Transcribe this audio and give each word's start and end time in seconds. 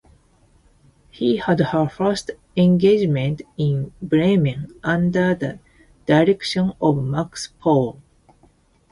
She 1.11 1.35
had 1.37 1.59
her 1.59 1.87
first 1.87 2.31
engagement 2.57 3.43
in 3.55 3.93
Bremen 4.01 4.73
under 4.83 5.35
the 5.35 5.59
direction 6.07 6.73
of 6.81 7.03
Max 7.03 7.49
Pohl. 7.61 8.01